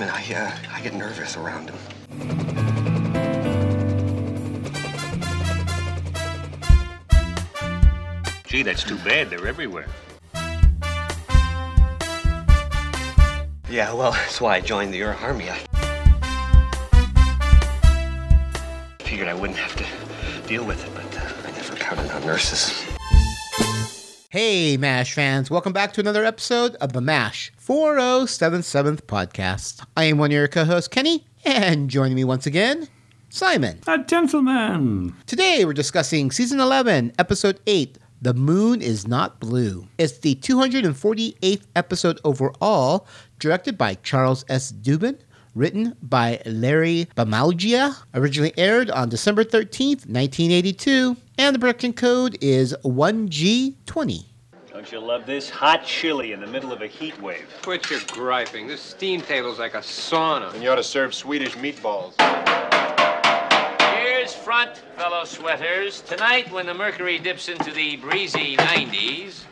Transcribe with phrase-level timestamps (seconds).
[0.00, 1.76] women, I, uh, I get nervous around them.
[8.46, 9.28] Gee, that's too bad.
[9.30, 9.86] They're everywhere.
[13.68, 15.50] Yeah, well, that's why I joined the Army.
[15.50, 15.58] I
[19.00, 22.82] figured I wouldn't have to deal with it, but uh, I never counted on nurses.
[24.30, 27.39] Hey, MASH fans, welcome back to another episode of the MASH
[27.70, 29.86] 4077th podcast.
[29.96, 32.88] I am one of your co hosts, Kenny, and joining me once again,
[33.28, 33.78] Simon.
[33.86, 35.14] A gentleman.
[35.26, 39.86] Today we're discussing season 11, episode 8, The Moon is Not Blue.
[39.98, 43.06] It's the 248th episode overall,
[43.38, 44.72] directed by Charles S.
[44.72, 45.20] Dubin.
[45.54, 52.72] Written by Larry Balmagia, originally aired on December 13th, 1982, and the production code is
[52.84, 54.29] 1G20.
[54.80, 55.50] Don't you love this?
[55.50, 57.46] Hot chili in the middle of a heat wave.
[57.60, 58.66] Quit your griping.
[58.66, 60.54] This steam table's like a sauna.
[60.54, 62.14] And you ought to serve Swedish meatballs.
[63.94, 66.00] Here's front, fellow sweaters.
[66.00, 69.42] Tonight, when the mercury dips into the breezy 90s,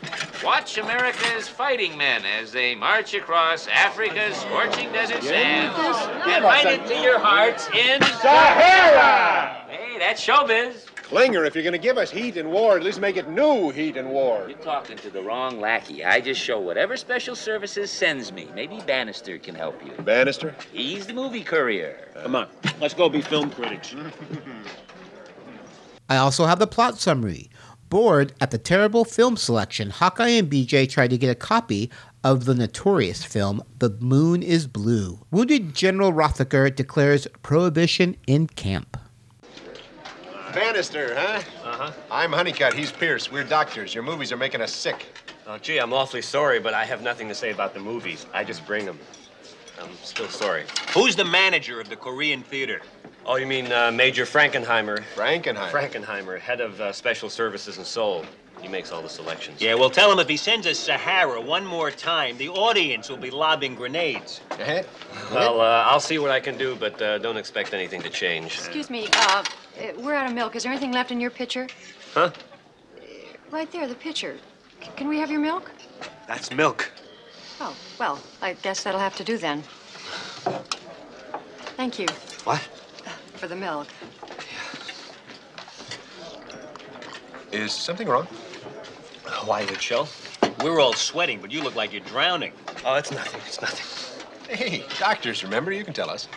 [0.43, 5.77] watch America's fighting men as they march across Africa's scorching desert sands
[6.25, 9.63] and right into your hearts in Sahara.
[9.69, 10.88] Hey, that's showbiz.
[11.09, 13.71] Klinger, if you're going to give us heat and war, at least make it new
[13.71, 14.45] heat and war.
[14.47, 16.05] You're talking to the wrong lackey.
[16.05, 18.47] I just show whatever special services sends me.
[18.53, 19.91] Maybe Bannister can help you.
[20.03, 20.55] Bannister?
[20.71, 22.07] He's the movie courier.
[22.15, 22.21] Uh.
[22.21, 22.47] Come on,
[22.79, 23.95] let's go be film critics.
[26.09, 27.49] I also have the plot summary.
[27.89, 31.89] Bored at the terrible film selection, Hawkeye and BJ try to get a copy
[32.23, 35.25] of the notorious film The Moon is Blue.
[35.31, 38.95] Wounded General Rothaker declares prohibition in camp.
[40.53, 41.41] Bannister, huh?
[41.63, 41.91] Uh-huh.
[42.09, 42.73] I'm Honeycutt.
[42.73, 43.31] He's Pierce.
[43.31, 43.93] We're doctors.
[43.93, 45.05] Your movies are making us sick.
[45.45, 48.25] Oh, gee, I'm awfully sorry, but I have nothing to say about the movies.
[48.33, 48.97] I just bring them.
[49.79, 50.65] I'm still sorry.
[50.93, 52.81] Who's the manager of the Korean theater?
[53.25, 55.03] Oh, you mean uh, Major Frankenheimer?
[55.15, 55.69] Frankenheimer.
[55.69, 58.25] Frankenheimer, head of uh, special services in Seoul.
[58.61, 59.61] He makes all the selections.
[59.61, 63.17] Yeah, well, tell him if he sends us Sahara one more time, the audience will
[63.17, 64.41] be lobbing grenades.
[64.59, 64.83] Eh?
[65.31, 68.57] Well, uh, I'll see what I can do, but uh, don't expect anything to change.
[68.57, 69.43] Excuse me, uh,
[69.79, 70.55] uh, we're out of milk.
[70.55, 71.67] Is there anything left in your pitcher?
[72.13, 72.31] Huh?
[73.49, 74.37] Right there, the pitcher.
[74.81, 75.71] C- can we have your milk?
[76.27, 76.91] That's milk.
[77.61, 79.63] Oh, well, I guess that'll have to do then.
[81.75, 82.07] Thank you
[82.43, 82.59] What?
[83.35, 83.87] for the milk.
[87.51, 88.27] Is something wrong?
[89.45, 90.07] Why, Mitchell?
[90.63, 92.51] We're all sweating, but you look like you're drowning.
[92.85, 93.41] Oh, it's nothing.
[93.47, 94.55] It's nothing.
[94.55, 95.71] Hey, doctors, remember?
[95.71, 96.27] You can tell us.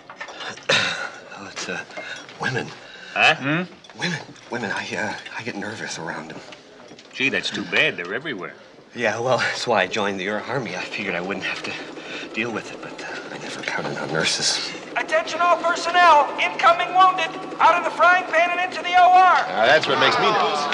[1.34, 1.82] Oh, it's, uh,
[2.41, 2.69] women.
[3.14, 3.64] Huh?
[3.98, 4.20] Women.
[4.53, 6.38] Women, I, uh, I get nervous around them.
[7.12, 7.97] Gee, that's too bad.
[7.97, 8.54] They're everywhere.
[8.94, 10.76] Yeah, well, that's why I joined the Army.
[10.76, 11.72] I figured I wouldn't have to
[12.34, 14.70] deal with it, but uh, I never counted on nurses.
[14.97, 19.34] Attention all personnel, incoming wounded, out of the frying pan and into the OR.
[19.48, 20.72] Now, that's what makes me nervous.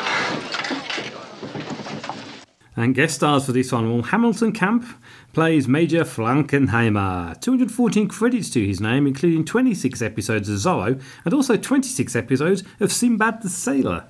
[2.78, 4.86] And guest stars for this one, well, Hamilton Camp
[5.32, 7.40] plays Major Frankenheimer.
[7.40, 12.92] 214 credits to his name, including 26 episodes of Zorro and also 26 episodes of
[12.92, 14.04] Sinbad the Sailor.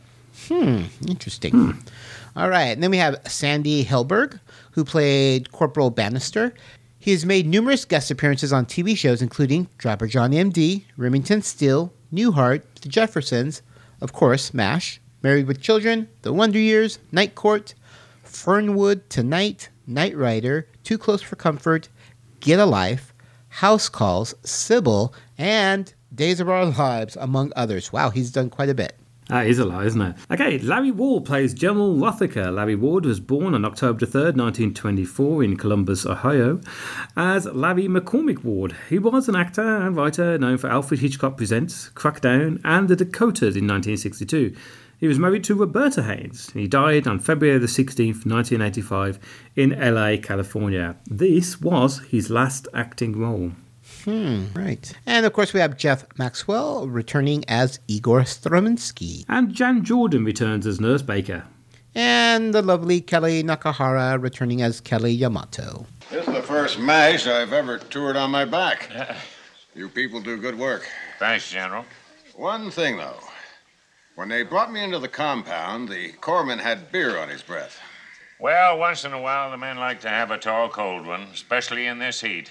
[0.48, 1.82] Hmm, interesting.
[2.36, 4.38] All right, and then we have Sandy Helberg,
[4.72, 6.52] who played Corporal Bannister.
[6.98, 11.90] He has made numerous guest appearances on TV shows, including Trapper John MD, Remington Steele,
[12.12, 13.62] Newhart, The Jeffersons,
[14.02, 17.74] of course, MASH, Married with Children, The Wonder Years, Night Court,
[18.28, 21.88] Fernwood Tonight, Knight Rider, Too Close for Comfort,
[22.40, 23.14] Get a Life,
[23.48, 27.92] House Calls, Sybil, and Days of Our Lives, among others.
[27.92, 28.98] Wow, he's done quite a bit.
[29.28, 30.16] That is a lot, isn't it?
[30.30, 32.54] Okay, Larry Ward plays General Rothaker.
[32.54, 36.60] Larry Ward was born on October 3rd, 1924, in Columbus, Ohio,
[37.16, 38.74] as Larry McCormick Ward.
[38.88, 43.56] He was an actor and writer known for Alfred Hitchcock Presents, Crackdown, and The Dakotas
[43.56, 44.54] in 1962.
[44.98, 46.50] He was married to Roberta Haynes.
[46.50, 49.18] He died on February the 16th, 1985,
[49.54, 50.96] in LA, California.
[51.06, 53.52] This was his last acting role.
[54.04, 54.92] Hmm, right.
[55.06, 59.24] And of course, we have Jeff Maxwell returning as Igor Straminsky.
[59.28, 61.44] And Jan Jordan returns as Nurse Baker.
[61.94, 65.86] And the lovely Kellye Nakahara returning as Kellye Yamato.
[66.10, 68.90] This is the first MASH I've ever toured on my back.
[69.74, 70.88] You people do good work.
[71.20, 71.84] Thanks, General.
[72.34, 73.18] One thing, though.
[74.18, 77.78] When they brought me into the compound, the corpsman had beer on his breath.
[78.40, 81.86] Well, once in a while, the men like to have a tall, cold one, especially
[81.86, 82.50] in this heat.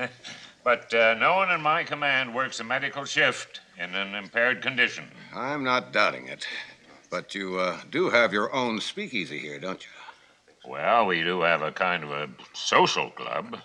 [0.64, 5.04] but uh, no one in my command works a medical shift in an impaired condition.
[5.32, 6.44] I'm not doubting it.
[7.08, 9.92] But you uh, do have your own speakeasy here, don't you?
[10.68, 13.60] Well, we do have a kind of a social club.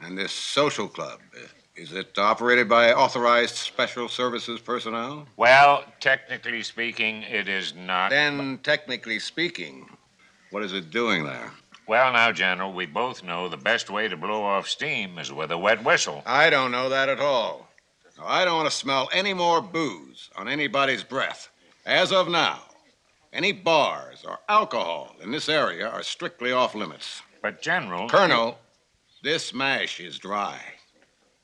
[0.00, 1.46] And this social club, uh,
[1.82, 5.26] is it operated by authorized special services personnel?
[5.36, 8.10] Well, technically speaking, it is not.
[8.10, 9.90] Then, technically speaking,
[10.50, 11.50] what is it doing there?
[11.88, 15.50] Well, now, General, we both know the best way to blow off steam is with
[15.50, 16.22] a wet whistle.
[16.24, 17.68] I don't know that at all.
[18.16, 21.50] Now, I don't want to smell any more booze on anybody's breath.
[21.84, 22.60] As of now,
[23.32, 27.22] any bars or alcohol in this area are strictly off limits.
[27.42, 28.08] But, General.
[28.08, 28.56] Colonel,
[29.24, 30.60] this mash is dry.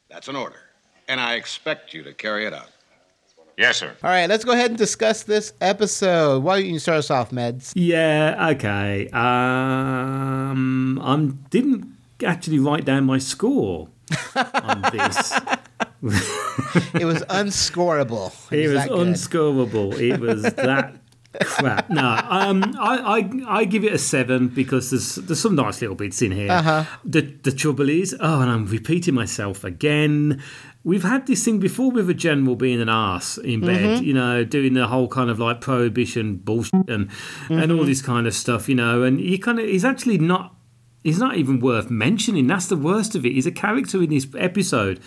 [0.08, 0.60] That's an order.
[1.06, 2.70] And I expect you to carry it out.
[3.56, 3.96] Yes, sir.
[4.04, 6.44] All right, let's go ahead and discuss this episode.
[6.44, 7.72] Why don't you start us off, Meds?
[7.74, 9.08] Yeah, okay.
[9.08, 11.16] Um, I
[11.50, 13.88] didn't actually write down my score
[14.36, 15.32] on this.
[16.94, 18.32] it was unscorable.
[18.52, 19.08] It was that good?
[19.08, 19.98] unscorable.
[19.98, 20.94] It was that
[21.40, 21.88] crap.
[21.90, 25.96] No, um, I, I I give it a seven because there's there's some nice little
[25.96, 26.50] bits in here.
[26.50, 26.84] Uh-huh.
[27.04, 30.42] The the trouble is, oh, and I'm repeating myself again.
[30.84, 34.04] We've had this thing before with a general being an ass in bed, Mhm.
[34.04, 37.10] you know, doing the whole kind of like prohibition bullshit and
[37.48, 37.86] and all Mhm.
[37.86, 39.02] this kind of stuff, you know.
[39.02, 40.54] And he kind of he's actually not
[41.04, 42.46] he's not even worth mentioning.
[42.46, 43.32] That's the worst of it.
[43.32, 45.00] He's a character in this episode.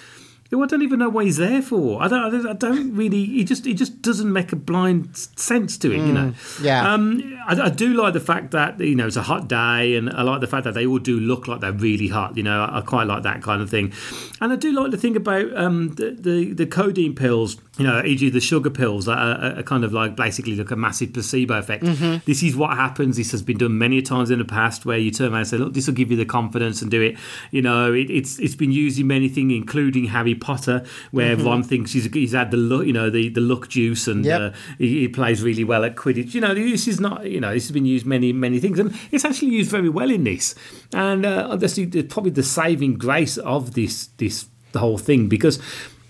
[0.61, 2.01] I don't even know what he's there for.
[2.01, 2.45] I don't.
[2.47, 3.25] I don't, really.
[3.25, 3.65] He just.
[3.65, 5.97] He just doesn't make a blind sense to it.
[5.97, 6.31] You know.
[6.31, 6.93] Mm, yeah.
[6.93, 7.39] Um.
[7.47, 10.23] I, I do like the fact that you know it's a hot day, and I
[10.23, 12.35] like the fact that they all do look like they're really hot.
[12.35, 13.93] You know, I, I quite like that kind of thing,
[14.41, 17.57] and I do like the thing about um the the, the codeine pills.
[17.77, 18.29] You know, e.g.
[18.29, 21.83] the sugar pills that are, are kind of like basically like a massive placebo effect.
[21.83, 22.23] Mhm.
[22.25, 23.15] This is what happens.
[23.17, 25.57] This has been done many times in the past, where you turn around and say,
[25.57, 27.15] "Look, this will give you the confidence and do it."
[27.49, 31.45] You know, it, it's it's been used in many things, including Harry Potter, where Mhm.
[31.45, 34.41] Ron thinks he's, he's had the look, you know, the, the luck juice, and Yep.
[34.41, 36.33] uh, he, he plays really well at Quidditch.
[36.33, 38.93] You know, this is not, you know, this has been used many many things, and
[39.11, 40.55] it's actually used very well in this.
[40.93, 45.59] And uh, that's the- probably the saving grace of this this the whole thing because.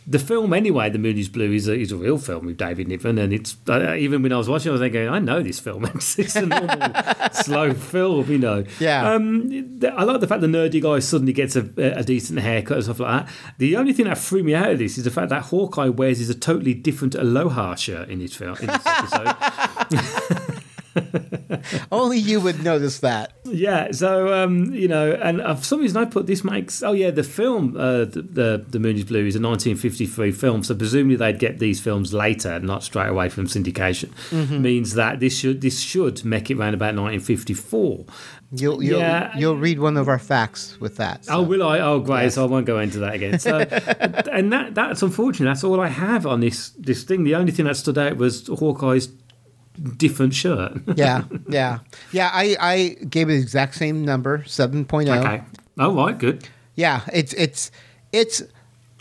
[0.07, 2.87] The film, anyway, The Moon is Blue, is a, is a real film with David
[2.87, 5.59] Niven, and it's uh, even when I was watching, I was thinking, I know this
[5.59, 5.85] film.
[5.95, 6.91] It's, it's a normal
[7.33, 8.63] slow film, you know.
[8.79, 9.13] Yeah.
[9.13, 12.83] Um, I like the fact the nerdy guy suddenly gets a, a decent haircut and
[12.85, 13.33] stuff like that.
[13.59, 16.19] The only thing that threw me out of this is the fact that Hawkeye wears
[16.19, 20.47] is a totally different Aloha shirt in this film in this episode.
[21.91, 23.33] Only you would notice that.
[23.45, 26.91] Yeah, so um, you know, and uh, for some reason I put this makes oh
[26.93, 30.75] yeah, the film uh, the, the the Moon is Blue is a 1953 film, so
[30.75, 34.09] presumably they'd get these films later, not straight away from syndication.
[34.29, 34.61] Mhm.
[34.61, 38.05] Means that this should this should make it around about 1954.
[38.53, 39.31] You'll you'll, Yeah.
[39.37, 41.25] you'll read one of our facts with that.
[41.29, 41.79] Oh, will I?
[41.79, 42.33] Oh, great!
[42.33, 43.39] So I won't go into that again.
[43.39, 43.59] So,
[44.31, 45.45] and that that's unfortunate.
[45.49, 47.23] That's all I have on this this thing.
[47.23, 49.07] The only thing that stood out was Hawkeye's
[49.97, 50.73] different shirt.
[50.95, 51.79] yeah, yeah,
[52.11, 52.29] yeah.
[52.33, 54.97] I I gave it the exact same number, seven oh.
[54.99, 55.43] Okay.
[55.79, 56.17] Oh, right.
[56.17, 56.47] Good.
[56.75, 57.71] Yeah, it's it's
[58.11, 58.43] it's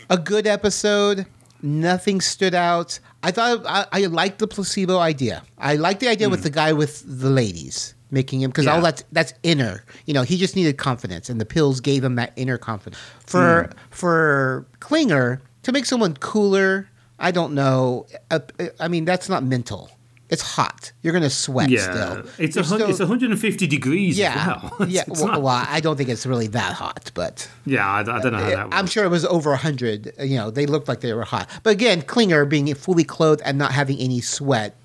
[0.09, 1.25] a good episode.
[1.61, 2.99] Nothing stood out.
[3.23, 5.43] I thought I, I liked the placebo idea.
[5.59, 8.83] I liked the idea with the guy with the ladies making him because all Hmm.
[8.83, 9.83] That's that's inner.
[10.05, 13.01] You know, he just needed confidence, and the pills gave him that inner confidence.
[13.25, 13.77] For Hmm.
[13.91, 16.89] for Klinger to make someone cooler,
[17.19, 18.07] I don't know.
[18.29, 18.39] Uh,
[18.79, 19.91] I mean, that's not mental.
[20.31, 20.93] It's hot.
[21.01, 22.23] You're gonna sweat Yeah, still.
[22.39, 24.17] it's a still- it's 150 degrees.
[24.17, 24.87] yeah, as well.
[24.89, 25.03] yeah.
[25.07, 27.85] Well, not- well, I don't think it's really that hot, but yeah.
[27.87, 28.67] I, I don't know how that.
[28.71, 30.13] I'm sure it was over 100.
[30.19, 31.49] Uh, you know, they looked like they were hot.
[31.63, 34.75] But again, Klinger being fully clothed and not having any sweat,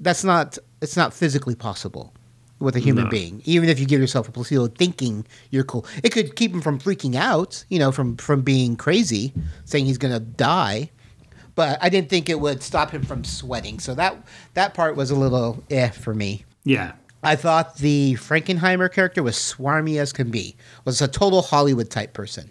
[0.00, 2.12] that's not it's not physically possible
[2.60, 3.10] with a human No.
[3.10, 3.42] being.
[3.44, 5.84] Even if you give yourself a placebo thinking you're cool.
[6.04, 9.32] It could keep him from freaking out, you know, from from being crazy,
[9.64, 10.90] saying he's going to die.
[11.54, 13.78] But I didn't think it would stop him from sweating.
[13.78, 14.16] So that
[14.54, 16.44] that part was a little eh for me.
[16.64, 16.92] Yeah.
[17.24, 20.56] I thought the Frankenheimer character was swarmy as can be.
[20.84, 22.50] Was a total Hollywood type person,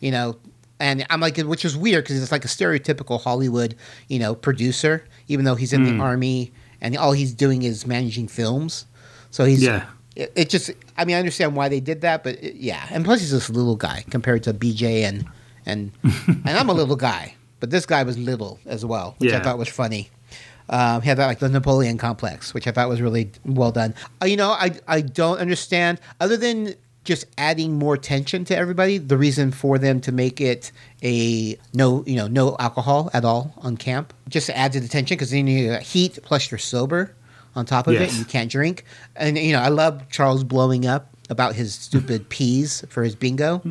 [0.00, 0.36] you know.
[0.80, 3.74] And I'm like, which is weird because it's like a stereotypical Hollywood,
[4.08, 5.04] you know, producer.
[5.28, 5.96] Even though he's in Hmm.
[5.98, 8.84] the army and all he's doing is managing films,
[9.30, 9.86] so he's Yeah.
[10.16, 12.86] It, it just, I mean, I understand why they did that, but it, yeah.
[12.90, 15.24] And plus, he's this little guy compared to BJ and
[15.66, 15.90] and
[16.44, 19.56] and I'm a little guy, but this guy was little as well, which I thought
[19.56, 20.10] was funny.
[20.68, 23.94] Um, he had that like the Napoleon complex, which I thought was really well done.
[24.20, 28.98] Uh, you know, I I don't understand other than just adding more tension to everybody.
[28.98, 33.54] The reason for them to make it a no, you know, no alcohol at all
[33.62, 36.58] on camp, just to add to the tension because then you got heat plus you're
[36.58, 37.14] sober
[37.56, 38.84] on top of it, and you can't drink.
[39.16, 43.62] And you know, I love Charles blowing up about his stupid peas for his bingo.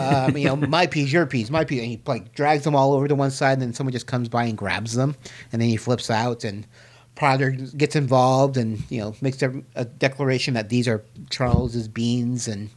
[0.00, 1.80] Um, you know, my peas, your peas, my peas.
[1.80, 4.28] And he like drags them all over to one side, and then someone just comes
[4.28, 5.16] by and grabs them,
[5.52, 6.66] and then he flips out, and
[7.14, 12.46] Potter gets involved, and you know, makes a, a declaration that these are Charles's beans,
[12.48, 12.70] and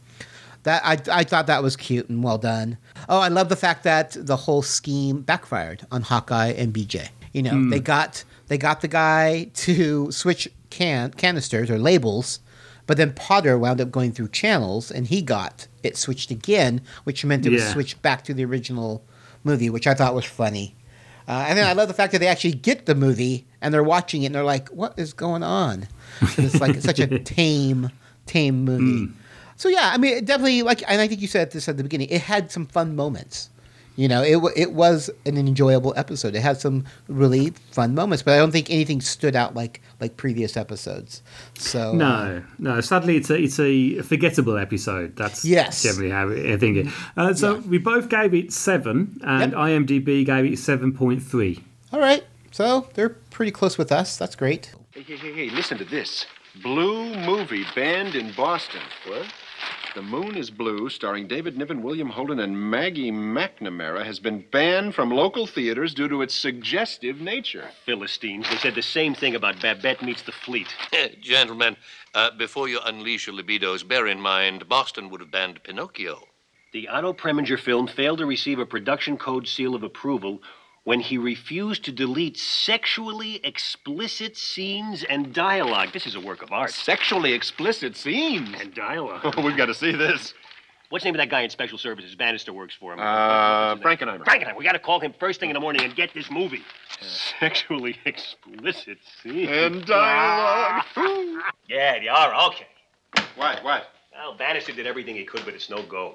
[0.64, 2.78] That I, I thought that was cute and well done.
[3.10, 7.10] Oh, I love the fact that the whole scheme backfired on Hawkeye and BJ.
[7.34, 7.70] You know, Hmm.
[7.70, 12.40] they got they got the guy to switch can canisters or labels,
[12.92, 17.24] but then Potter wound up going through channels and he got it switched again, which
[17.24, 19.02] meant it was switched back to the original
[19.46, 20.76] movie, which I thought was funny.
[21.26, 23.82] Uh, and then I love the fact that they actually get the movie and they're
[23.82, 25.88] watching it and they're like, "What is going on?"
[26.20, 27.08] 'Cause it's like such a
[27.38, 27.92] tame,
[28.26, 29.14] tame movie.
[29.56, 31.84] So yeah, I mean, it definitely like, and I think you said this at the
[31.84, 32.10] beginning.
[32.10, 33.50] It had some fun moments.
[34.02, 36.34] You know, it it was an enjoyable episode.
[36.36, 40.18] It had some really fun moments, but I don't think anything stood out like like
[40.18, 41.22] previous episodes.
[41.54, 42.82] So No, no.
[42.82, 45.16] Sadly, it's a it's a forgettable episode.
[45.16, 45.84] That's Yes.
[45.84, 46.88] generally how I think it.
[47.16, 51.60] Uh, so we both gave it seven, and IMDb gave it seven point three.
[51.94, 52.24] all right.
[52.50, 54.18] So they're pretty close with us.
[54.18, 54.74] That's great.
[54.96, 56.26] Hey, hey, hey, hey, listen to this.
[56.64, 58.82] Blue movie banned in Boston.
[59.08, 59.28] What?
[59.94, 64.96] The Moon is Blue, starring David Niven, William Holden, and Maggie McNamara, has been banned
[64.96, 67.70] from local theaters due to its suggestive nature.
[67.86, 68.48] Philistines.
[68.50, 70.74] They said the same thing about Babette meets the fleet.
[71.22, 71.76] Gentlemen,
[72.16, 76.24] uh, before you unleash your libidos, bear in mind Boston would have banned Pinocchio.
[76.72, 80.42] The Otto Preminger film failed to receive a production code seal of approval
[80.84, 85.90] when he refused to delete sexually explicit scenes and dialogue.
[85.94, 86.72] This is a work of art.
[86.72, 88.50] Sexually explicit scenes?
[88.60, 89.36] And dialogue.
[89.44, 90.34] We've got to see this.
[90.90, 92.16] What's the name of that guy in special services?
[92.16, 93.00] Bannister works for him.
[93.00, 94.26] Uh, Frankenheimer.
[94.26, 94.58] Frankenheimer.
[94.58, 96.64] We got to call him first thing in the morning and get this movie.
[97.40, 99.50] Sexually explicit scenes.
[99.50, 100.84] And dialogue.
[101.70, 102.48] yeah, they are.
[102.50, 102.68] Okay.
[103.38, 103.64] What?
[103.64, 103.84] What?
[104.12, 106.14] Well, Bannister did everything he could, but it's no go.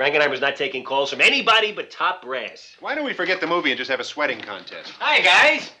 [0.00, 2.74] Frankenheimer's not taking calls from anybody but top brass.
[2.80, 4.94] Why don't we forget the movie and just have a sweating contest?
[4.98, 5.72] Hi, guys.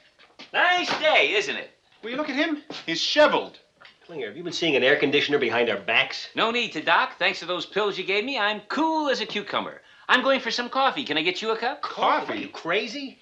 [0.52, 1.70] Nice day, isn't it?
[2.02, 2.62] Will you look at him?
[2.84, 3.60] He's shoveled.
[4.04, 6.28] Klinger, have you been seeing an air conditioner behind our backs?
[6.36, 7.12] No need to, Doc.
[7.18, 9.80] Thanks to those pills you gave me, I'm cool as a cucumber.
[10.06, 11.02] I'm going for some coffee.
[11.04, 11.82] Can I get you a cup?
[11.96, 13.20] What, are you crazy?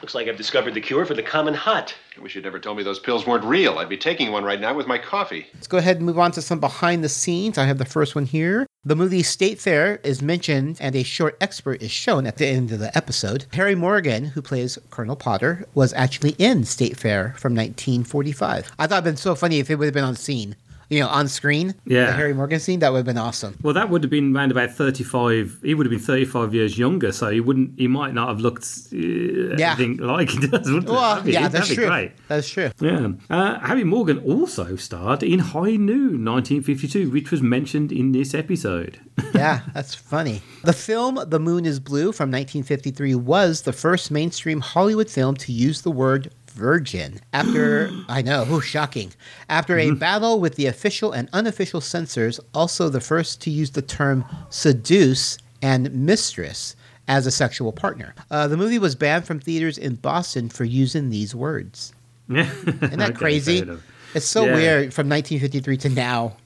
[0.00, 1.94] Looks like I've discovered the cure for the common hot.
[2.16, 3.78] I wish you'd never told me those pills weren't real.
[3.78, 5.48] I'd be taking one right now with my coffee.
[5.52, 7.58] Let's go ahead and move on to some behind the scenes.
[7.58, 8.66] I have the first one here.
[8.82, 12.72] The movie State Fair is mentioned and a short expert is shown at the end
[12.72, 13.44] of the episode.
[13.52, 18.72] Harry Morgan, who plays Colonel Potter, was actually in State Fair from 1945.
[18.78, 20.56] I thought it'd been so funny if it would have been on scene,
[20.90, 21.74] you know, on screen.
[21.86, 22.06] Yeah.
[22.06, 23.56] The Harry Morgan scene, that would have been awesome.
[23.62, 25.60] Well, that would have been around about thirty-five.
[25.62, 27.78] He would have been thirty-five years younger, so he wouldn't.
[27.78, 30.68] He might not have looked uh, anything like he does.
[30.84, 31.86] Well, be- yeah, that's true.
[31.86, 32.12] Great.
[32.28, 32.70] That's true.
[32.80, 33.12] Yeah.
[33.30, 38.98] Uh, Harry Morgan also starred in High Noon 1952, which was mentioned in this episode.
[39.34, 40.42] yeah, that's funny.
[40.64, 45.52] The film The Moon is Blue from 1953 was the first mainstream Hollywood film to
[45.52, 47.20] use the word virgin.
[47.32, 49.12] After, I know, shocking.
[49.48, 53.82] After a battle with the official and unofficial censors, also the first to use the
[53.82, 56.76] term seduce and mistress
[57.08, 58.14] as a sexual partner.
[58.30, 61.92] Uh, the movie was banned from theaters in Boston for using these words.
[62.30, 63.66] Isn't that Okay, crazy?
[64.14, 64.54] It's so Yeah.
[64.54, 66.36] weird from 1953 to now.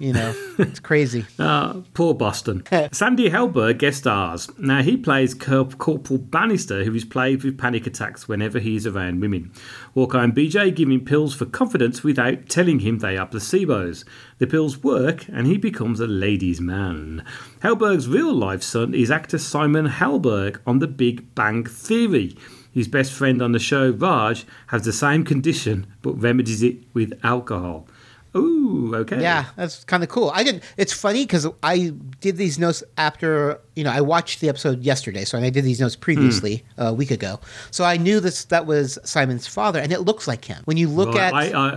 [0.00, 1.26] You know, it's crazy.
[1.38, 2.64] Ah, poor Boston.
[2.92, 4.48] Sandy Helberg guest stars.
[4.58, 8.86] Now, he plays Corp- Corporal Bannister, who is plagued with panic attacks whenever he is
[8.86, 9.52] around women.
[9.94, 14.04] Hawkeye and BJ give him pills for confidence without telling him they are placebos.
[14.38, 17.22] The pills work, and he becomes a ladies' man.
[17.62, 22.36] Helberg's real life son is actor Simon Helberg on The Big Bang Theory.
[22.72, 27.18] His best friend on the show, Raj, has the same condition but remedies it with
[27.22, 27.86] alcohol.
[28.36, 29.20] Ooh, okay.
[29.20, 30.30] Yeah, that's kind of cool.
[30.32, 30.62] I didn't.
[30.76, 35.24] It's funny because I did these notes after you know I watched the episode yesterday,
[35.24, 36.82] so I did these notes previously Hmm.
[36.82, 37.40] a week ago.
[37.72, 40.88] So I knew this that was Simon's father, and it looks like him when you
[40.88, 41.34] look Right, at.
[41.34, 41.68] I, I,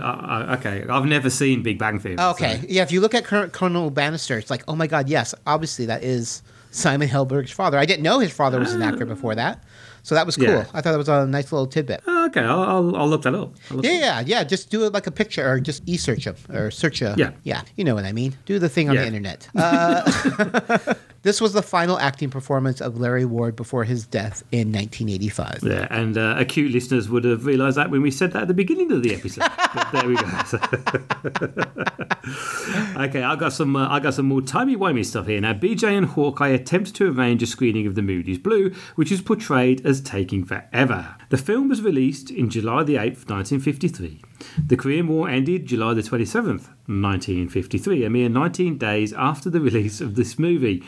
[0.44, 2.18] I, okay, I've never seen Big Bang Theory.
[2.20, 2.82] okay, so- yeah.
[2.82, 6.04] If you look at Col- Colonel Bannister, it's like, oh my god, yes, obviously that
[6.04, 7.78] is Simon Helberg's father.
[7.78, 9.62] I didn't know his father was an actor before that,
[10.04, 10.46] so that was cool.
[10.46, 10.66] Yeah.
[10.72, 12.02] I thought it was a nice little tidbit.
[12.06, 13.54] Oh, okay, I'll, I'll, I'll look that up.
[13.70, 14.44] Look Yeah, yeah, yeah.
[14.44, 17.14] Just do it like a picture, or just e-search him, or search a.
[17.18, 17.32] Yeah.
[17.42, 17.62] yeah.
[17.76, 18.36] You know what I mean.
[18.46, 19.00] Do the thing on Yeah.
[19.00, 19.48] the internet.
[19.56, 20.94] Uh,
[21.24, 25.60] this was the final acting performance of Larry Ward before his death in 1985.
[25.62, 28.54] Yeah, and uh, acute listeners would have realised that when we said that at the
[28.54, 29.40] beginning of the episode.
[29.74, 30.22] but there we go.
[33.04, 33.74] okay, I got some.
[33.74, 35.40] Uh, I got some more timey wimey stuff here.
[35.40, 39.10] Now, BJ and Hawkeye attempt to arrange a screening of The Moon is Blue, which
[39.10, 41.16] is portrayed as taking forever.
[41.30, 44.20] The film was released in July the eighth, nineteen fifty-three.
[44.66, 49.60] The Korean War ended July the twenty-seventh, nineteen fifty-three, a mere nineteen days after the
[49.60, 50.84] release of this movie.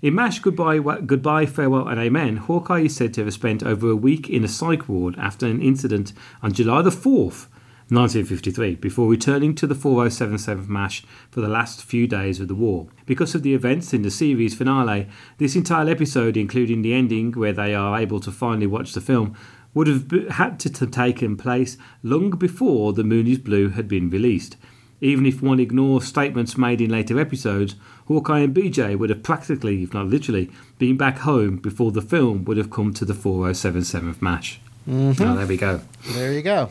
[0.00, 3.96] In MASH Goodbye, Goodbye, Farewell and Amen, Hawkeye is said to have spent over a
[3.96, 7.48] week in a psych ward after an incident on July the 4th
[7.90, 12.86] 1953, before returning to the 4077 MASH for the last few days of the war.
[13.06, 17.52] Because of the events in the series finale, this entire episode, including the ending where
[17.52, 19.34] they are able to finally watch the film,
[19.74, 24.10] would have had to have taken place long before The Moon is Blue had been
[24.10, 24.56] released.
[25.00, 27.76] Even if one ignores statements made in later episodes,
[28.06, 32.44] Hawkeye and BJ would have practically, if not literally, been back home before the film
[32.44, 34.60] would have come to the 4077 MASH.
[34.88, 35.20] Mhm.
[35.20, 35.80] Oh, there we go.
[36.14, 36.70] There you go.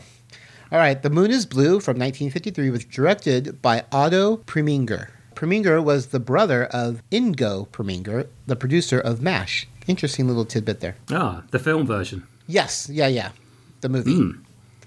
[0.70, 5.06] All right, The Moon is Blue from 1953 was directed by Otto Preminger.
[5.34, 9.66] Preminger was the brother of Ingo Preminger, the producer of MASH.
[9.86, 10.96] Interesting little tidbit there.
[11.10, 12.24] Ah, the film version.
[12.46, 13.30] Yes, yeah, yeah.
[13.80, 14.14] The movie.
[14.14, 14.38] Mm,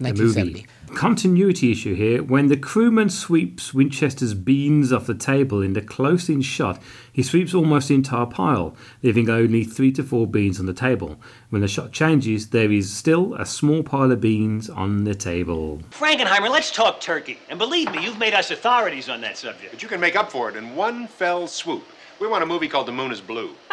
[0.01, 0.51] 1970.
[0.51, 0.67] movie.
[0.96, 2.22] Continuity issue here.
[2.22, 6.81] When the crewman sweeps Winchester's beans off the table in the close in shot,
[7.13, 11.20] he sweeps almost the entire pile, leaving only three to four beans on the table.
[11.50, 15.81] When the shot changes, there is still a small pile of beans on the table.
[15.91, 17.39] Frankenheimer, let's talk turkey.
[17.50, 19.72] And believe me, you've made us authorities on that subject.
[19.72, 21.86] But you can make up for it in one fell swoop.
[22.20, 23.55] We want a movie called The Moon is Blue.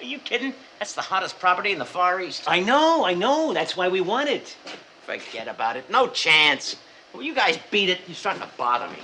[0.00, 0.54] Are you kidding?
[0.78, 2.44] That's the hottest property in the Far East.
[2.46, 3.52] I know, I know.
[3.52, 4.56] That's why we want it.
[5.18, 5.90] Forget about it.
[5.90, 6.76] No chance.
[7.12, 8.00] Well, you guys beat it.
[8.06, 8.98] You're starting to bother me.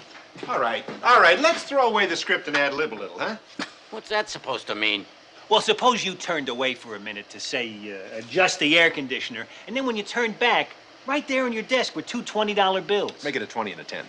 [0.49, 3.37] All right, all right, let's throw away the script and ad lib a little, huh?
[3.91, 5.07] What's that supposed to mean?
[5.49, 9.47] Well, suppose you turned away for a minute to, say, uh, adjust the air conditioner,
[9.67, 10.69] and then when you turned back,
[11.07, 13.25] right there on your desk were two $20 bills.
[13.25, 14.05] Make it a 20 and a 10.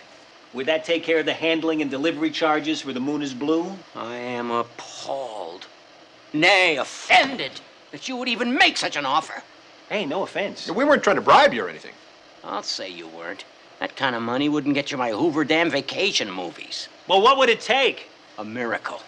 [0.54, 3.72] Would that take care of the handling and delivery charges for the moon is blue?
[3.94, 5.66] I am appalled.
[6.32, 7.52] Nay, offended
[7.90, 9.42] that you would even make such an offer.
[9.88, 10.70] Hey, no offense.
[10.70, 11.94] We weren't trying to bribe you or anything.
[12.44, 13.44] I'll say you weren't.
[13.80, 16.88] That kind of money wouldn't get you my Hoover Dam vacation movies.
[17.06, 18.08] Well, what would it take?
[18.36, 19.00] A miracle.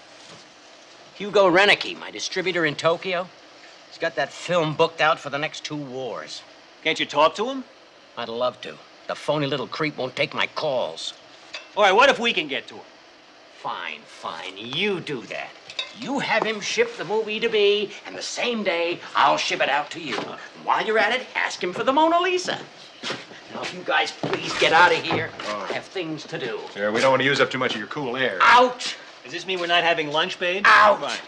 [1.16, 3.28] Hugo Renicky, my distributor in Tokyo,
[3.88, 6.42] he's got that film booked out for the next two wars.
[6.82, 7.64] Can't you talk to him?
[8.16, 8.74] I'd love to.
[9.06, 11.12] The phony little creep won't take my calls.
[11.76, 12.84] All right, what if we can get to him?
[13.58, 14.56] Fine, fine.
[14.56, 15.50] You do that.
[16.00, 19.68] You have him ship the movie to me, and the same day, I'll ship it
[19.68, 20.16] out to you.
[20.16, 22.58] And while you're at it, ask him for the Mona Lisa.
[23.52, 26.58] Now, if you guys please get out of here, I have things to do.
[26.74, 28.38] Yeah, we don't want to use up too much of your cool air.
[28.40, 28.96] Out!
[29.24, 30.62] Does this mean we're not having lunch, babe?
[30.66, 31.02] Out!
[31.02, 31.20] Right.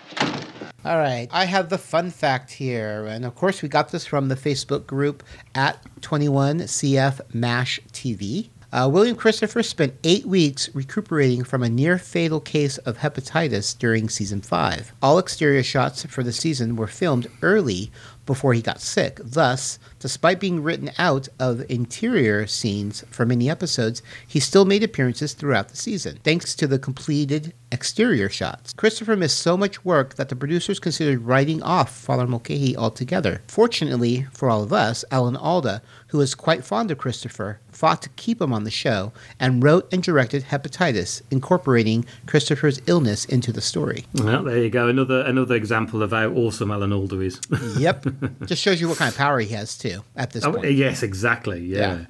[0.84, 3.04] All right, I have the fun fact here.
[3.04, 5.22] And of course, we got this from the Facebook group
[5.54, 8.48] at 21CF MASH TV.
[8.72, 14.08] Uh, William Christopher spent eight weeks recuperating from a near fatal case of hepatitis during
[14.08, 14.94] season five.
[15.02, 17.92] All exterior shots for the season were filmed early
[18.24, 19.20] before he got sick.
[19.22, 25.34] Thus, despite being written out of interior scenes for many episodes, he still made appearances
[25.34, 28.72] throughout the season, thanks to the completed exterior shots.
[28.72, 33.42] Christopher missed so much work that the producers considered writing off Father Mulcahy altogether.
[33.48, 38.08] Fortunately for all of us, Alan Alda, who was quite fond of Christopher, fought to
[38.10, 43.60] keep him on the show and wrote and directed Hepatitis, incorporating Christopher's illness into the
[43.60, 44.04] story.
[44.14, 44.88] Well, there you go.
[44.88, 47.40] Another another example of how awesome Alan Alda is.
[47.78, 48.06] yep.
[48.46, 50.72] Just shows you what kind of power he has, too, at this Oh, point.
[50.72, 51.60] yes, exactly.
[51.64, 52.04] Yeah.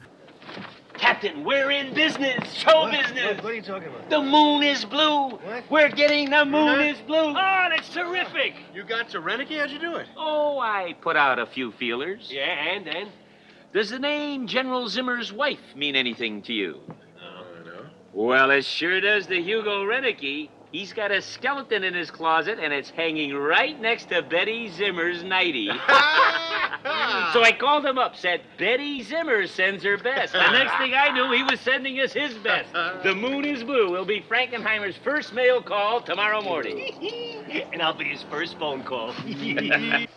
[0.95, 2.53] Captain, we're in business.
[2.53, 3.43] Show business.
[3.43, 4.09] What are you talking about?
[4.09, 5.31] The moon is blue.
[5.31, 5.65] What?
[5.71, 7.31] We're getting the moon is blue.
[7.31, 7.35] Oh,
[7.71, 8.55] that's terrific.
[8.75, 9.59] You got to Renicky?
[9.59, 10.07] How'd you do it?
[10.17, 12.29] Oh, I put out a few feelers.
[12.31, 13.09] Yeah, and and
[13.73, 16.81] Does the name General Zimmer's wife mean anything to you?
[16.91, 17.85] Uh, no.
[18.13, 20.51] Well, it sure does to Hugo Renicky.
[20.73, 25.23] He's got a skeleton in his closet, and it's hanging right next to Betty Zimmer's
[25.23, 25.69] nightie.
[27.33, 30.35] so I called him up, said, Betty Zimmer sends her best.
[30.35, 32.71] The next thing I knew, he was sending us his best.
[33.03, 36.95] The moon is blue will be Frankenheimer's first mail call tomorrow morning.
[37.73, 39.15] and I'll be his first phone call.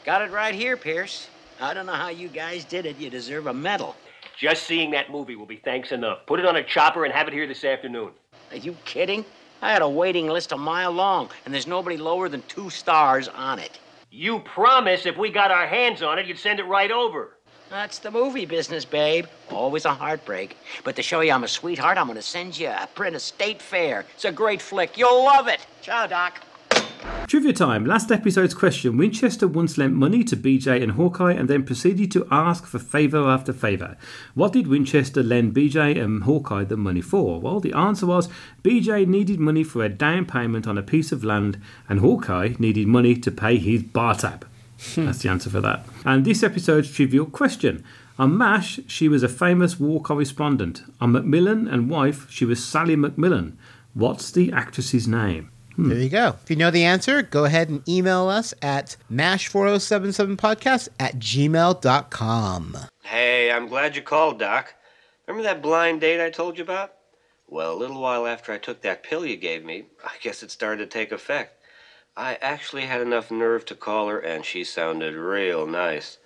[0.06, 1.30] Got it right here, Pierce.
[1.60, 2.98] I don't know how you guys did it.
[2.98, 3.96] You deserve a medal.
[4.38, 6.26] Just seeing that movie will be thanks enough.
[6.26, 8.12] Put it on a chopper and have it here this afternoon.
[8.52, 9.24] Are you kidding?
[9.62, 13.30] I had a waiting list a mile long, and there's nobody lower than two stars
[13.30, 13.80] on it.
[14.12, 17.38] You promise if we got our hands on it, you'd send it right over.
[17.70, 19.26] That's the movie business, babe.
[19.50, 20.58] Always a heartbreak.
[20.84, 23.22] But to show you I'm a sweetheart, I'm going to send you a print of
[23.22, 24.06] State Fair.
[24.14, 24.98] It's a great flick.
[24.98, 25.66] You'll love it.
[25.82, 26.42] Ciao, Doc.
[27.28, 27.86] Trivia time.
[27.86, 32.28] Last episode's question Winchester once lent money to BJ and Hawkeye and then proceeded to
[32.30, 33.98] ask for favour after favour.
[34.36, 37.42] What did Winchester lend BJ and Hawkeye the money for?
[37.42, 38.30] Well, the answer was
[38.64, 42.88] BJ needed money for a down payment on a piece of land and Hawkeye needed
[42.88, 44.48] money to pay his bar tab.
[44.94, 45.06] Hmm.
[45.06, 45.84] That's the answer for that.
[46.06, 47.84] And this episode's trivial question.
[48.20, 50.84] On MASH, she was a famous war correspondent.
[51.02, 53.54] On McMillan and Wife, she was Sally McMillan.
[53.94, 55.50] What's the actress's name?
[55.78, 56.36] There you go.
[56.42, 62.78] If you know the answer, go ahead and email us at mash4077podcast at gmail.com.
[63.04, 64.74] Hey, I'm glad you called, Doc.
[65.28, 66.94] Remember that blind date I told you about?
[67.48, 70.52] Well, a little while after I took that pill you gave me, I guess it
[70.52, 71.62] started to take effect.
[72.18, 76.18] I actually had enough nerve to call her, and she sounded real nice.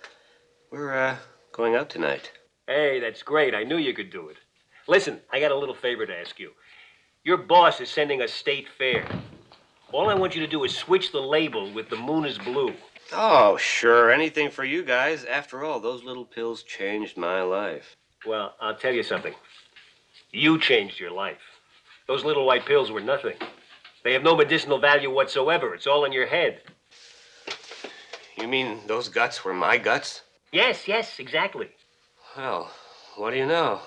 [0.70, 1.16] We're, uh,
[1.52, 2.30] going out tonight.
[2.66, 3.54] Hey, that's great.
[3.54, 4.36] I knew you could do it.
[4.86, 6.52] Listen, I got a little favor to ask you.
[7.24, 9.06] Your boss is sending a state fair.
[9.92, 12.72] All I want you to do is switch the label with the moon is blue.
[13.12, 14.12] Oh, sure.
[14.12, 15.24] Anything for you guys.
[15.24, 17.96] After all, those little pills changed my life.
[18.24, 19.34] Well, I'll tell you something.
[20.30, 21.40] You changed your life.
[22.06, 23.34] Those little white pills were nothing.
[24.04, 25.74] They have no medicinal value whatsoever.
[25.74, 26.60] It's all in your head.
[28.38, 30.22] You mean those guts were my guts?
[30.52, 31.68] Yes, yes, exactly.
[32.36, 32.70] Well,
[33.16, 33.80] what do you know?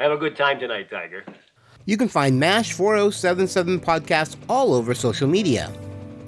[0.00, 1.24] Have a good time tonight, Tiger.
[1.88, 5.72] You can find MASH 4077 podcast all over social media.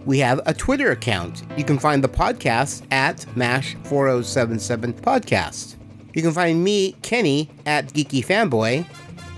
[0.06, 1.42] We have a Twitter account.
[1.54, 5.74] You can find the podcast at MASH 4077 podcast.
[6.14, 8.86] You can find me, Kenny, at Geeky Fanboy.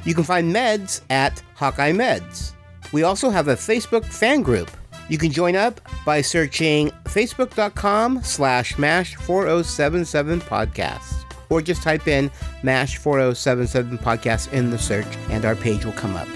[0.04, 2.52] You can find Meds at Hawkeye Meds.
[2.92, 4.70] We also have a Facebook fan group.
[5.08, 11.21] You can join up by searching facebook.com slash MASH 4077 podcast.
[11.52, 12.30] Or just type in
[12.62, 16.26] MASH 4077 podcast in the search and our page will come up.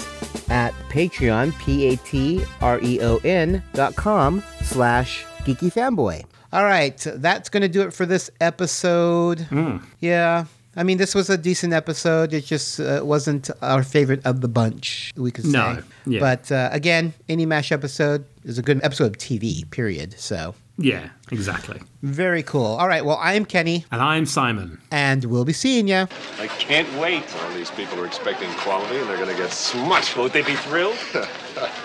[0.49, 6.23] at Patreon, P-A-T-R-E-O-N dot com slash Geeky Fanboy.
[6.53, 9.39] All right, that's going to do it for this episode.
[9.41, 9.77] Hmm.
[9.99, 10.45] Yeah.
[10.75, 12.33] I mean, this was a decent episode.
[12.33, 15.51] It just uh, wasn't our favorite of the bunch, we could say.
[15.51, 16.19] No, yeah.
[16.19, 20.17] But uh, again, any MASH episode is a good episode of TV, period.
[20.17, 21.79] So, Yeah, exactly.
[22.01, 22.65] very cool.
[22.65, 24.79] All right, well, I'm Kenny, And I'm Simon.
[24.91, 26.07] and we'll be seeing you.
[26.39, 27.23] I can't wait.
[27.43, 30.17] All these people are expecting quality, and they're going to get smutched.
[30.17, 30.97] Won't they be thrilled?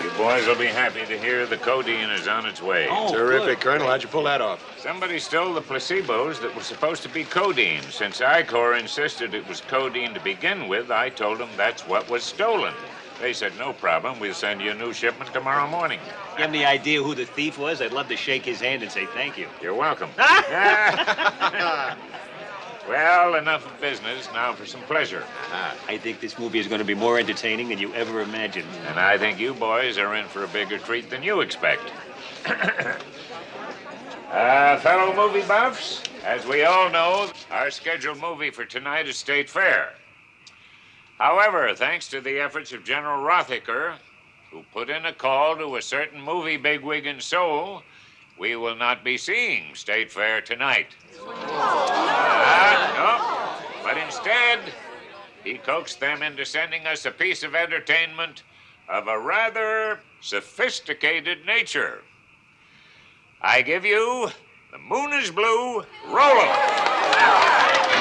[0.01, 2.87] You boys will be happy to hear the codeine is on its way.
[2.89, 3.85] Oh, Terrific, Colonel.
[3.85, 4.63] How'd you pull that off?
[4.79, 7.81] Somebody stole the placebos that were supposed to be codeine.
[7.91, 12.09] Since I Corps insisted it was codeine to begin with, I told them that's what
[12.09, 12.73] was stolen.
[13.19, 14.19] They said, no problem.
[14.19, 15.99] We'll send you a new shipment tomorrow morning.
[16.35, 17.81] You have any idea who the thief was?
[17.81, 19.47] I'd love to shake his hand and say thank you.
[19.59, 20.11] You're welcome.
[22.87, 24.29] well, enough of business.
[24.33, 25.23] Now for some pleasure.
[25.87, 28.69] I think this movie is going to be more entertaining than you ever imagined.
[28.87, 31.91] And I think you boys are in for a bigger treat than you expect.
[34.31, 39.49] uh, fellow movie buffs, as we all know, our scheduled movie for tonight is State
[39.49, 39.93] Fair.
[41.17, 43.95] However, thanks to the efforts of General Rothaker,
[44.51, 47.81] who put in a call to a certain movie bigwig in Seoul,
[48.37, 50.95] we will not be seeing State Fair tonight.
[51.27, 53.83] Ah, no.
[53.83, 54.59] But instead,
[55.43, 58.43] he coaxed them into sending us a piece of entertainment
[58.87, 62.03] of a rather sophisticated nature.
[63.41, 64.29] I give you
[64.71, 67.96] The Moon is Blue, roll 'em.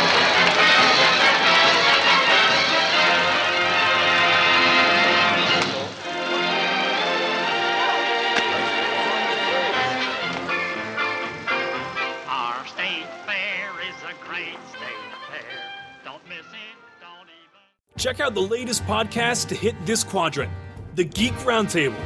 [17.96, 20.52] Check out the latest podcast to hit this quadrant
[20.96, 22.00] the Geek Roundtable.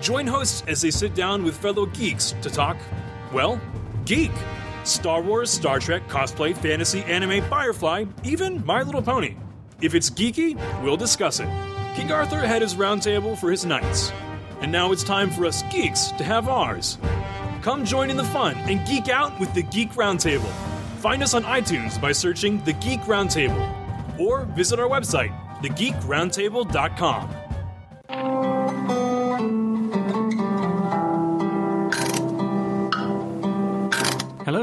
[0.00, 2.76] Join hosts as they sit down with fellow geeks to talk,
[3.32, 3.60] well,
[4.04, 4.30] geek.
[4.84, 9.34] Star Wars, Star Trek, cosplay, fantasy, anime, Firefly, even My Little Pony.
[9.80, 11.48] If it's geeky, we'll discuss it.
[11.96, 14.12] King Arthur had his roundtable for his knights.
[14.60, 16.98] And now it's time for us geeks to have ours.
[17.62, 20.52] Come join in the fun and geek out with the Geek Roundtable.
[21.00, 23.75] Find us on iTunes by searching The Geek Roundtable
[24.18, 27.35] or visit our website, thegeekroundtable.com.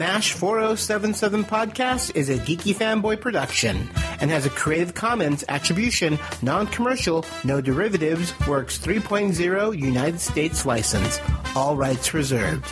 [0.00, 3.86] MASH 4077 Podcast is a Geeky Fanboy production
[4.22, 11.20] and has a Creative Commons Attribution, Non Commercial, No Derivatives, Works 3.0 United States license.
[11.54, 12.64] All rights reserved.